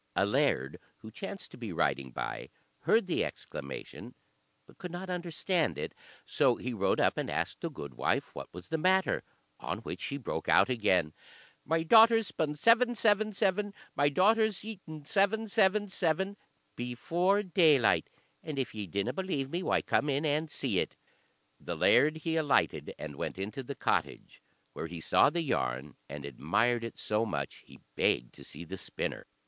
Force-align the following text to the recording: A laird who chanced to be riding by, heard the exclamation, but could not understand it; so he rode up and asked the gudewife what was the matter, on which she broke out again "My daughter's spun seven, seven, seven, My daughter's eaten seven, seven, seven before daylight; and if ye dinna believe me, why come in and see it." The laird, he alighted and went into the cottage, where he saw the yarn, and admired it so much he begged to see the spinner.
A 0.15 0.25
laird 0.25 0.79
who 1.01 1.11
chanced 1.11 1.51
to 1.51 1.57
be 1.59 1.71
riding 1.71 2.09
by, 2.09 2.49
heard 2.85 3.05
the 3.05 3.23
exclamation, 3.23 4.15
but 4.65 4.79
could 4.79 4.89
not 4.89 5.11
understand 5.11 5.77
it; 5.77 5.93
so 6.25 6.55
he 6.55 6.73
rode 6.73 6.99
up 6.99 7.19
and 7.19 7.29
asked 7.29 7.61
the 7.61 7.69
gudewife 7.69 8.33
what 8.33 8.51
was 8.51 8.69
the 8.69 8.79
matter, 8.79 9.21
on 9.59 9.77
which 9.83 10.01
she 10.01 10.17
broke 10.17 10.49
out 10.49 10.69
again 10.69 11.13
"My 11.63 11.83
daughter's 11.83 12.25
spun 12.25 12.55
seven, 12.55 12.95
seven, 12.95 13.31
seven, 13.31 13.75
My 13.95 14.09
daughter's 14.09 14.65
eaten 14.65 15.05
seven, 15.05 15.47
seven, 15.47 15.87
seven 15.87 16.35
before 16.75 17.43
daylight; 17.43 18.09
and 18.41 18.57
if 18.57 18.73
ye 18.73 18.87
dinna 18.87 19.13
believe 19.13 19.51
me, 19.51 19.61
why 19.61 19.83
come 19.83 20.09
in 20.09 20.25
and 20.25 20.49
see 20.49 20.79
it." 20.79 20.97
The 21.59 21.75
laird, 21.77 22.17
he 22.25 22.37
alighted 22.37 22.95
and 22.97 23.17
went 23.17 23.37
into 23.37 23.61
the 23.61 23.75
cottage, 23.75 24.41
where 24.73 24.87
he 24.87 24.99
saw 24.99 25.29
the 25.29 25.43
yarn, 25.43 25.93
and 26.09 26.25
admired 26.25 26.83
it 26.83 26.97
so 26.97 27.23
much 27.23 27.57
he 27.67 27.81
begged 27.95 28.33
to 28.33 28.43
see 28.43 28.63
the 28.65 28.79
spinner. 28.79 29.27